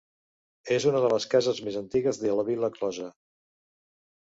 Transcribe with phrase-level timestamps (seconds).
[0.77, 3.13] És una de les cases més antigues de la vila closa.